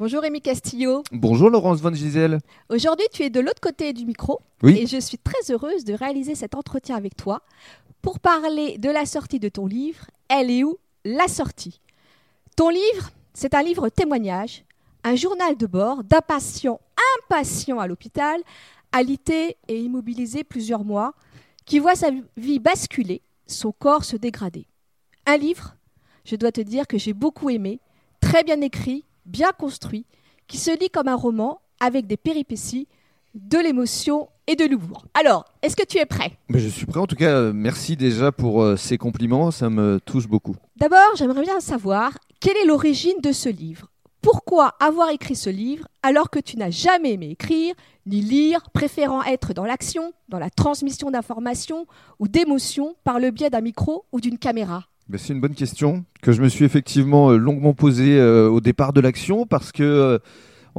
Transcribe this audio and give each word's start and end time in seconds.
Bonjour 0.00 0.22
Rémi 0.22 0.40
Castillo. 0.40 1.02
Bonjour 1.12 1.50
Laurence 1.50 1.82
Van 1.82 1.92
Gisel. 1.92 2.38
Aujourd'hui, 2.70 3.04
tu 3.12 3.22
es 3.22 3.28
de 3.28 3.38
l'autre 3.38 3.60
côté 3.60 3.92
du 3.92 4.06
micro 4.06 4.40
Oui. 4.62 4.78
et 4.78 4.86
je 4.86 4.98
suis 4.98 5.18
très 5.18 5.52
heureuse 5.52 5.84
de 5.84 5.92
réaliser 5.92 6.34
cet 6.34 6.54
entretien 6.54 6.96
avec 6.96 7.16
toi 7.16 7.42
pour 8.00 8.18
parler 8.18 8.78
de 8.78 8.88
la 8.88 9.04
sortie 9.04 9.38
de 9.38 9.50
ton 9.50 9.66
livre 9.66 10.06
Elle 10.30 10.50
est 10.50 10.64
où 10.64 10.78
la 11.04 11.28
sortie 11.28 11.82
Ton 12.56 12.70
livre, 12.70 13.10
c'est 13.34 13.52
un 13.52 13.62
livre 13.62 13.90
témoignage, 13.90 14.64
un 15.04 15.16
journal 15.16 15.58
de 15.58 15.66
bord 15.66 16.02
d'un 16.02 16.22
patient 16.22 16.80
impatient 17.18 17.78
à 17.78 17.86
l'hôpital, 17.86 18.40
alité 18.92 19.58
et 19.68 19.82
immobilisé 19.82 20.44
plusieurs 20.44 20.82
mois, 20.82 21.12
qui 21.66 21.78
voit 21.78 21.94
sa 21.94 22.08
vie 22.38 22.58
basculer, 22.58 23.20
son 23.46 23.70
corps 23.70 24.04
se 24.04 24.16
dégrader. 24.16 24.66
Un 25.26 25.36
livre, 25.36 25.76
je 26.24 26.36
dois 26.36 26.52
te 26.52 26.62
dire 26.62 26.86
que 26.86 26.96
j'ai 26.96 27.12
beaucoup 27.12 27.50
aimé, 27.50 27.80
très 28.22 28.44
bien 28.44 28.62
écrit, 28.62 29.04
bien 29.30 29.50
construit, 29.56 30.04
qui 30.46 30.58
se 30.58 30.76
lit 30.78 30.90
comme 30.90 31.08
un 31.08 31.14
roman 31.14 31.60
avec 31.78 32.06
des 32.06 32.16
péripéties, 32.16 32.88
de 33.34 33.58
l'émotion 33.58 34.28
et 34.48 34.56
de 34.56 34.64
l'humour. 34.64 35.04
Alors, 35.14 35.44
est-ce 35.62 35.76
que 35.76 35.84
tu 35.86 35.98
es 35.98 36.04
prêt? 36.06 36.32
Mais 36.48 36.58
je 36.58 36.68
suis 36.68 36.84
prêt 36.86 36.98
en 36.98 37.06
tout 37.06 37.14
cas. 37.14 37.30
euh, 37.32 37.52
Merci 37.54 37.96
déjà 37.96 38.32
pour 38.32 38.62
euh, 38.62 38.76
ces 38.76 38.98
compliments, 38.98 39.52
ça 39.52 39.70
me 39.70 40.00
touche 40.04 40.26
beaucoup. 40.26 40.56
D'abord, 40.76 41.14
j'aimerais 41.16 41.42
bien 41.42 41.60
savoir 41.60 42.18
quelle 42.40 42.56
est 42.56 42.66
l'origine 42.66 43.20
de 43.22 43.30
ce 43.30 43.48
livre? 43.48 43.86
Pourquoi 44.20 44.74
avoir 44.80 45.10
écrit 45.10 45.36
ce 45.36 45.48
livre 45.48 45.86
alors 46.02 46.28
que 46.28 46.40
tu 46.40 46.58
n'as 46.58 46.70
jamais 46.70 47.12
aimé 47.12 47.30
écrire 47.30 47.74
ni 48.04 48.20
lire, 48.20 48.68
préférant 48.70 49.22
être 49.22 49.54
dans 49.54 49.64
l'action, 49.64 50.12
dans 50.28 50.38
la 50.38 50.50
transmission 50.50 51.10
d'informations 51.10 51.86
ou 52.18 52.28
d'émotions 52.28 52.96
par 53.04 53.20
le 53.20 53.30
biais 53.30 53.48
d'un 53.48 53.60
micro 53.62 54.04
ou 54.12 54.20
d'une 54.20 54.36
caméra? 54.38 54.84
Ben, 54.99 54.99
C'est 55.18 55.32
une 55.32 55.40
bonne 55.40 55.54
question 55.54 56.04
que 56.22 56.32
je 56.32 56.42
me 56.42 56.48
suis 56.48 56.64
effectivement 56.64 57.30
euh, 57.30 57.36
longuement 57.36 57.74
posée 57.74 58.18
euh, 58.18 58.48
au 58.48 58.60
départ 58.60 58.92
de 58.92 59.00
l'action 59.00 59.46
parce 59.46 59.72
que 59.72 59.82
euh, 59.82 60.18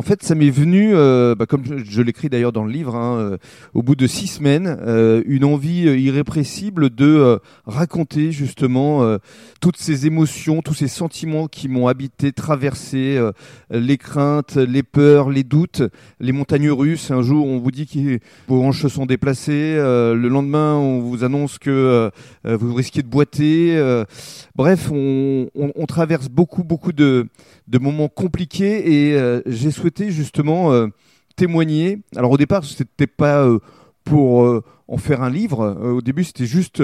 en 0.00 0.02
fait 0.02 0.22
ça 0.22 0.34
m'est 0.34 0.48
venu, 0.48 0.92
euh, 0.94 1.34
bah, 1.34 1.44
comme 1.44 1.62
je, 1.84 2.00
l'écris 2.00 2.30
d'ailleurs 2.30 2.52
dans 2.52 2.64
le 2.64 2.72
livre, 2.72 2.96
hein, 2.96 3.18
euh, 3.18 3.36
au 3.74 3.82
bout 3.82 3.96
de 3.96 4.06
six 4.06 4.28
semaines, 4.28 4.78
euh, 4.80 5.22
une 5.26 5.44
envie 5.44 5.82
irrépressible 5.82 6.88
de 6.88 7.38
raconter 7.66 8.32
justement 8.32 9.18
toutes 9.60 9.76
ces 9.76 10.06
émotions, 10.06 10.62
tous 10.62 10.72
ces 10.72 10.88
sentiments 10.88 11.48
qui 11.48 11.68
m'ont 11.68 11.86
habité, 11.86 12.32
traversé, 12.32 13.20
les 13.68 13.98
craintes, 13.98 14.56
les 14.56 14.82
peurs, 14.82 15.28
les 15.28 15.44
doutes, 15.44 15.82
les 16.18 16.32
montagnes 16.32 16.70
russes. 16.70 17.10
Un 17.10 17.20
jour 17.20 17.46
on 17.46 17.58
vous 17.58 17.70
dit 17.70 17.86
que 17.86 18.18
vos 18.48 18.62
hanches 18.62 18.80
se 18.80 18.88
sont 18.88 19.04
déplacées, 19.04 19.76
le 19.76 20.28
lendemain 20.28 20.76
on 20.76 21.00
vous 21.00 21.24
annonce 21.24 21.58
que 21.58 22.10
vous 22.44 22.74
risquez 22.74 23.02
de 23.02 23.08
boiter. 23.08 23.78
bref, 24.56 24.90
on, 24.90 25.50
traverse 25.86 26.28
beaucoup, 26.28 26.62
beaucoup 26.62 26.92
de, 26.92 27.26
de 27.68 27.78
moments 27.78 28.08
compliqués 28.08 29.10
et 29.10 29.40
j'ai 29.46 29.70
souhaité 29.70 29.89
justement 29.98 30.72
euh, 30.72 30.88
témoigner. 31.36 31.98
Alors 32.16 32.30
au 32.30 32.36
départ, 32.36 32.64
c'était 32.64 33.06
pas 33.06 33.44
euh, 33.44 33.58
pour 34.04 34.44
euh, 34.44 34.62
en 34.88 34.96
faire 34.96 35.22
un 35.22 35.30
livre. 35.30 35.76
Au 35.82 36.00
début, 36.00 36.24
c'était 36.24 36.46
juste, 36.46 36.82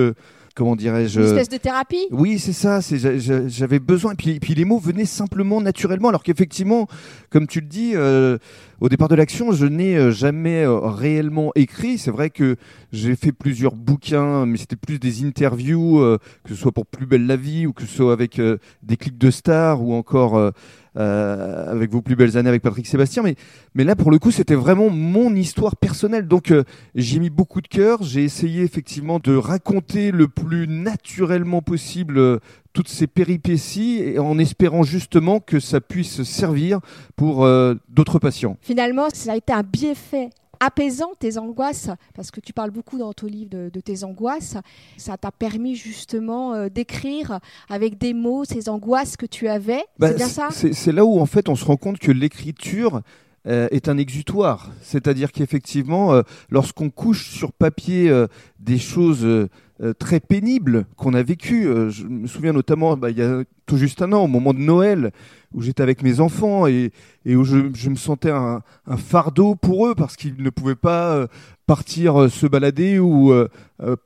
comment 0.57 0.75
dirais-je 0.75 1.21
Une 1.21 1.27
espèce 1.27 1.49
de 1.51 1.59
thérapie? 1.59 2.07
Oui, 2.11 2.41
c'est 2.41 2.53
ça. 2.53 2.81
J'avais 2.81 3.79
besoin. 3.79 4.13
Et 4.13 4.17
puis, 4.17 4.41
puis 4.41 4.55
les 4.55 4.65
mots 4.65 4.79
venaient 4.79 5.05
simplement, 5.05 5.61
naturellement. 5.61 6.09
Alors 6.09 6.25
qu'effectivement, 6.25 6.89
comme 7.31 7.47
tu 7.47 7.61
le 7.61 7.67
dis, 7.67 7.93
euh, 7.95 8.39
au 8.81 8.89
départ 8.89 9.09
de 9.09 9.15
l'action, 9.15 9.53
je 9.53 9.67
n'ai 9.67 9.97
euh, 9.97 10.11
jamais 10.11 10.65
euh, 10.65 10.79
réellement 10.79 11.53
écrit. 11.55 11.99
C'est 11.99 12.11
vrai 12.11 12.31
que 12.31 12.57
j'ai 12.91 13.15
fait 13.15 13.33
plusieurs 13.33 13.77
bouquins, 13.77 14.47
mais 14.47 14.57
c'était 14.57 14.77
plus 14.77 14.99
des 14.99 15.25
interviews, 15.25 16.01
euh, 16.01 16.19
que 16.43 16.51
ce 16.51 16.57
soit 16.57 16.73
pour 16.73 16.87
Plus 16.87 17.07
belle 17.07 17.27
la 17.27 17.37
vie 17.37 17.67
ou 17.67 17.73
que 17.73 17.83
ce 17.83 17.89
soit 17.89 18.13
avec 18.13 18.41
des 18.83 18.97
clics 18.97 19.19
de 19.19 19.31
stars 19.31 19.83
ou 19.83 19.93
encore 19.93 20.53
euh, 20.99 21.71
avec 21.71 21.91
vos 21.91 22.01
plus 22.01 22.17
belles 22.17 22.39
années 22.39 22.49
avec 22.49 22.63
Patrick 22.63 22.87
Sébastien. 22.87 23.23
Mais, 23.23 23.35
mais 23.75 23.85
là, 23.85 23.95
pour 23.95 24.11
le 24.11 24.19
coup, 24.19 24.31
c'était 24.31 24.55
vraiment 24.55 24.89
mon 24.89 25.35
histoire 25.35 25.77
personnelle. 25.77 26.27
Donc, 26.27 26.51
euh, 26.51 26.65
j'ai 26.95 27.19
mis 27.19 27.29
beaucoup 27.29 27.61
de 27.61 27.69
cœur. 27.69 28.03
J'ai 28.03 28.25
essayé 28.25 28.63
effectivement 28.63 29.19
de 29.19 29.37
raconter 29.37 30.11
le 30.11 30.27
plus 30.27 30.46
naturellement 30.55 31.63
possible 31.63 32.19
euh, 32.19 32.39
toutes 32.73 32.89
ces 32.89 33.07
péripéties 33.07 34.01
et 34.03 34.19
en 34.19 34.39
espérant 34.39 34.83
justement 34.83 35.41
que 35.41 35.61
ça 35.61 35.81
puisse 35.81 36.23
servir 36.23 36.81
pour 37.17 37.45
euh, 37.45 37.75
d'autres 37.89 38.19
patients. 38.19 38.57
Finalement, 38.61 39.09
ça 39.13 39.33
a 39.33 39.37
été 39.37 39.53
un 39.53 39.63
bienfait 39.63 40.31
apaisant 40.59 41.11
tes 41.19 41.37
angoisses, 41.37 41.91
parce 42.15 42.31
que 42.31 42.41
tu 42.41 42.55
parles 42.55 42.71
beaucoup 42.71 42.97
dans 42.97 43.13
ton 43.13 43.27
livre 43.27 43.51
de, 43.51 43.71
de 43.71 43.81
tes 43.81 44.05
angoisses. 44.05 44.57
Ça 44.97 45.19
t'a 45.19 45.31
permis 45.31 45.75
justement 45.75 46.55
euh, 46.55 46.69
d'écrire 46.71 47.41
avec 47.69 47.99
des 47.99 48.15
mots 48.15 48.45
ces 48.45 48.71
angoisses 48.71 49.17
que 49.19 49.27
tu 49.27 49.49
avais. 49.49 49.85
Bah, 49.99 50.09
c'est 50.09 50.17
bien 50.17 50.29
ça? 50.29 50.49
c'est 50.51 50.93
là 50.93 51.05
où 51.05 51.21
en 51.21 51.27
fait 51.27 51.51
on 51.51 51.57
se 51.57 51.65
rend 51.65 51.77
compte 51.77 51.99
que 51.99 52.13
l'écriture 52.13 53.03
est 53.47 53.89
un 53.89 53.97
exutoire. 53.97 54.73
C'est-à-dire 54.83 55.33
qu'effectivement, 55.33 56.13
euh, 56.13 56.23
lorsqu'on 56.51 56.91
couche 56.91 57.31
sur 57.31 57.53
papier 57.53 58.09
euh, 58.09 58.27
des 58.59 58.79
choses 58.79 59.25
euh, 59.25 59.49
euh, 59.83 59.93
très 59.93 60.21
pénibles 60.21 60.87
qu'on 60.97 61.13
a 61.13 61.23
vécues, 61.23 61.67
euh, 61.69 61.91
je 61.91 62.07
me 62.07 62.27
souviens 62.27 62.55
notamment, 62.55 62.97
bah, 62.97 63.11
il 63.11 63.19
y 63.19 63.23
a 63.23 63.45
tout 63.67 63.77
juste 63.77 64.01
un 64.01 64.11
an, 64.13 64.25
au 64.25 64.27
moment 64.27 64.55
de 64.55 64.59
Noël, 64.59 65.13
où 65.53 65.61
j'étais 65.61 65.83
avec 65.83 66.03
mes 66.03 66.21
enfants 66.21 66.67
et, 66.67 66.93
où 67.27 67.45
je, 67.45 67.89
me 67.89 67.95
sentais 67.97 68.31
un, 68.31 68.63
fardeau 68.97 69.55
pour 69.55 69.87
eux 69.87 69.95
parce 69.95 70.17
qu'ils 70.17 70.43
ne 70.43 70.49
pouvaient 70.49 70.77
pas 70.77 71.15
euh, 71.15 71.27
partir 71.67 72.31
se 72.31 72.47
balader 72.47 72.99
ou 73.01 73.33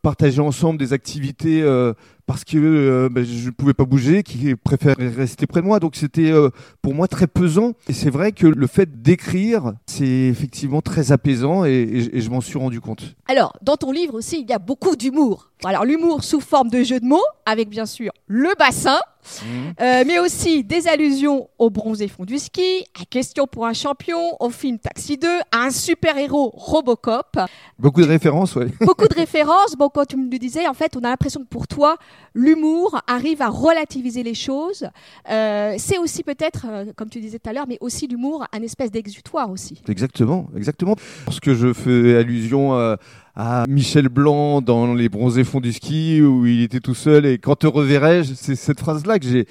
partager 0.02 0.40
ensemble 0.40 0.78
des 0.78 0.94
activités 0.94 1.62
parce 2.24 2.42
que 2.44 3.08
bah, 3.08 3.22
je 3.22 3.46
ne 3.46 3.50
pouvais 3.50 3.74
pas 3.74 3.84
bouger, 3.84 4.22
qui 4.22 4.54
préféraient 4.56 5.08
rester 5.08 5.46
près 5.46 5.60
de 5.60 5.66
moi. 5.66 5.78
Donc 5.78 5.94
c'était 5.94 6.32
pour 6.80 6.94
moi 6.94 7.06
très 7.06 7.26
pesant. 7.26 7.72
Et 7.86 7.92
c'est 7.92 8.08
vrai 8.08 8.32
que 8.32 8.46
le 8.46 8.66
fait 8.66 9.02
d'écrire, 9.02 9.74
c'est 9.84 10.06
effectivement 10.06 10.80
très 10.80 11.12
apaisant 11.12 11.66
et- 11.66 12.08
et 12.12 12.20
je 12.22 12.30
m'en 12.30 12.40
suis 12.40 12.58
rendu 12.58 12.80
compte. 12.80 13.14
Alors, 13.28 13.52
dans 13.60 13.76
ton 13.76 13.92
livre 13.92 14.14
aussi, 14.14 14.40
il 14.40 14.48
y 14.48 14.54
a 14.54 14.58
beaucoup 14.58 14.96
d'humour. 14.96 15.49
Alors, 15.64 15.84
l'humour 15.84 16.24
sous 16.24 16.40
forme 16.40 16.70
de 16.70 16.82
jeu 16.82 17.00
de 17.00 17.04
mots, 17.04 17.24
avec 17.44 17.68
bien 17.68 17.84
sûr 17.84 18.12
le 18.26 18.48
bassin, 18.58 18.98
euh, 19.80 20.04
mais 20.06 20.18
aussi 20.18 20.64
des 20.64 20.88
allusions 20.88 21.48
au 21.58 21.68
bronzé 21.68 22.08
fond 22.08 22.24
du 22.24 22.38
ski, 22.38 22.86
à 23.00 23.04
Question 23.04 23.46
pour 23.46 23.66
un 23.66 23.74
champion, 23.74 24.36
au 24.40 24.48
film 24.48 24.78
Taxi 24.78 25.18
2, 25.18 25.28
à 25.52 25.64
un 25.66 25.70
super-héros 25.70 26.50
Robocop. 26.54 27.38
Beaucoup 27.78 28.00
de 28.00 28.06
références, 28.06 28.56
ouais. 28.56 28.68
Beaucoup 28.80 29.06
de 29.06 29.14
références. 29.14 29.76
Bon, 29.76 29.90
quand 29.90 30.06
tu 30.06 30.16
me 30.16 30.30
le 30.30 30.38
disais, 30.38 30.66
en 30.66 30.74
fait, 30.74 30.96
on 30.96 31.00
a 31.00 31.10
l'impression 31.10 31.40
que 31.40 31.48
pour 31.48 31.68
toi, 31.68 31.96
l'humour 32.34 32.98
arrive 33.06 33.42
à 33.42 33.48
relativiser 33.48 34.22
les 34.22 34.34
choses. 34.34 34.88
Euh, 35.30 35.74
c'est 35.76 35.98
aussi 35.98 36.22
peut-être, 36.22 36.66
euh, 36.68 36.86
comme 36.96 37.10
tu 37.10 37.20
disais 37.20 37.38
tout 37.38 37.50
à 37.50 37.52
l'heure, 37.52 37.66
mais 37.68 37.78
aussi 37.80 38.06
l'humour, 38.06 38.46
un 38.52 38.62
espèce 38.62 38.90
d'exutoire 38.90 39.50
aussi. 39.50 39.82
Exactement, 39.88 40.48
exactement. 40.56 40.96
Parce 41.26 41.40
que 41.40 41.54
je 41.54 41.74
fais 41.74 42.16
allusion 42.16 42.72
à, 42.72 42.96
à 43.42 43.64
Michel 43.68 44.10
Blanc 44.10 44.60
dans 44.60 44.92
Les 44.92 45.08
Bronzés 45.08 45.44
Fonds 45.44 45.60
du 45.60 45.72
Ski 45.72 46.20
où 46.20 46.44
il 46.44 46.62
était 46.62 46.80
tout 46.80 46.94
seul. 46.94 47.24
Et 47.24 47.38
quand 47.38 47.56
te 47.56 47.66
reverrai-je, 47.66 48.34
c'est 48.34 48.54
cette 48.54 48.80
phrase-là 48.80 49.18
que 49.18 49.26
j'ai. 49.26 49.46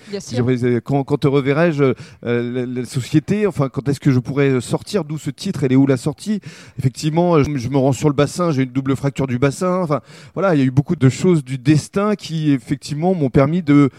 Quand, 0.82 1.04
quand 1.04 1.18
te 1.18 1.28
reverrai-je, 1.28 1.96
euh, 2.24 2.66
la, 2.66 2.82
la 2.82 2.86
société, 2.86 3.48
enfin, 3.48 3.68
quand 3.68 3.90
est-ce 3.90 4.00
que 4.00 4.12
je 4.12 4.20
pourrais 4.20 4.62
sortir? 4.62 5.06
D'où 5.06 5.18
ce 5.18 5.32
titre? 5.32 5.64
Elle 5.64 5.72
est 5.72 5.76
où 5.76 5.88
la 5.88 5.98
sortie? 5.98 6.40
Effectivement, 6.78 7.42
je, 7.42 7.58
je 7.58 7.70
me 7.70 7.78
rends 7.78 7.92
sur 7.92 8.10
le 8.10 8.16
bassin, 8.16 8.52
j'ai 8.52 8.62
une 8.62 8.70
double 8.70 8.96
fracture 8.96 9.26
du 9.26 9.40
bassin. 9.40 9.82
Enfin, 9.82 10.02
voilà, 10.36 10.54
il 10.54 10.60
y 10.60 10.62
a 10.62 10.66
eu 10.66 10.72
beaucoup 10.72 10.96
de 10.96 11.10
choses 11.10 11.44
du 11.44 11.58
destin 11.58 12.14
qui, 12.14 12.52
effectivement, 12.52 13.16
m'ont 13.16 13.32
permis 13.32 13.64
de, 13.64 13.90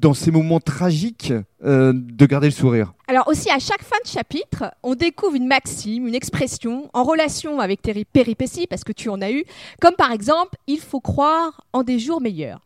dans 0.00 0.14
ces 0.14 0.30
moments 0.30 0.60
tragiques, 0.60 1.32
euh, 1.62 1.92
de 1.94 2.26
garder 2.26 2.48
le 2.48 2.52
sourire. 2.52 2.94
Alors 3.06 3.28
aussi, 3.28 3.50
à 3.50 3.58
chaque 3.58 3.82
fin 3.82 3.96
de 4.02 4.08
chapitre, 4.08 4.72
on 4.82 4.94
découvre 4.94 5.34
une 5.34 5.46
maxime, 5.46 6.06
une 6.06 6.14
expression 6.14 6.88
en 6.94 7.04
relation 7.04 7.60
avec 7.60 7.82
tes 7.82 8.04
péripéties, 8.04 8.66
parce 8.66 8.82
que 8.82 8.92
tu 8.92 9.08
en 9.10 9.20
as 9.20 9.30
eu, 9.30 9.44
comme 9.80 9.94
par 9.94 10.10
exemple, 10.10 10.56
il 10.66 10.80
faut 10.80 11.00
croire 11.00 11.60
en 11.72 11.82
des 11.82 11.98
jours 11.98 12.20
meilleurs. 12.20 12.60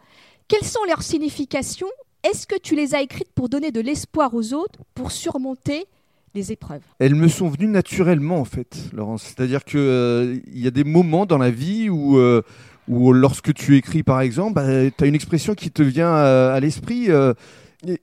Quelles 0.47 0.65
sont 0.65 0.85
leurs 0.87 1.03
significations? 1.03 1.89
Est-ce 2.23 2.47
que 2.47 2.59
tu 2.59 2.77
les 2.77 2.95
as 2.95 3.03
écrites 3.03 3.33
pour 3.35 3.49
donner 3.49 3.73
de 3.73 3.81
l'espoir 3.81 4.33
aux 4.35 4.55
autres, 4.55 4.79
pour 4.95 5.11
surmonter 5.11 5.87
les 6.35 6.53
épreuves? 6.53 6.83
Elles 6.99 7.15
me 7.15 7.29
sont 7.29 7.49
venues 7.49 7.69
naturellement 7.69 8.39
en 8.39 8.45
fait, 8.45 8.77
Laurence. 8.93 9.23
C'est-à-dire 9.23 9.65
que 9.65 9.79
euh, 9.79 10.39
il 10.47 10.61
y 10.61 10.67
a 10.67 10.71
des 10.71 10.85
moments 10.85 11.27
dans 11.27 11.39
la 11.39 11.51
vie 11.51 11.89
où, 11.91 12.19
euh, 12.19 12.43
où 12.89 13.13
lorsque 13.13 13.55
tu 13.55 13.77
écris 13.77 14.03
par 14.03 14.21
exemple, 14.21 14.61
tu 14.97 15.05
as 15.05 15.07
une 15.07 15.15
expression 15.15 15.55
qui 15.55 15.71
te 15.71 15.83
vient 15.83 16.13
à, 16.13 16.53
à 16.55 16.61
l'esprit. 16.61 17.11
euh, 17.11 17.35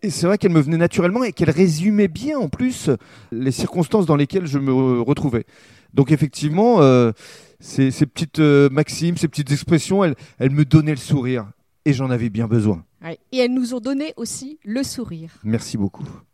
et 0.04 0.10
c'est 0.12 0.28
vrai 0.28 0.38
qu'elle 0.38 0.52
me 0.52 0.62
venait 0.62 0.78
naturellement 0.78 1.24
et 1.24 1.32
qu'elle 1.34 1.50
résumait 1.50 2.08
bien 2.08 2.38
en 2.38 2.50
plus 2.50 2.90
les 3.32 3.52
circonstances 3.52 4.06
dans 4.06 4.16
lesquelles 4.16 4.46
je 4.46 4.60
me 4.60 5.02
retrouvais. 5.02 5.46
Donc 5.94 6.12
effectivement, 6.12 6.82
euh, 6.82 7.12
ces, 7.60 7.90
ces 7.90 8.06
petites 8.06 8.40
euh, 8.40 8.70
maximes, 8.70 9.18
ces 9.18 9.28
petites 9.28 9.52
expressions, 9.52 10.04
elles, 10.04 10.16
elles 10.38 10.52
me 10.52 10.66
donnaient 10.66 10.92
le 10.92 10.98
sourire. 10.98 11.48
Et 11.84 11.94
j'en 11.94 12.12
avais 12.12 12.30
bien 12.30 12.48
besoin. 12.48 12.86
Et 13.32 13.40
elles 13.40 13.52
nous 13.52 13.74
ont 13.74 13.80
donné 13.80 14.14
aussi 14.16 14.60
le 14.64 14.84
sourire. 14.84 15.32
Merci 15.44 15.78
beaucoup. 15.78 16.06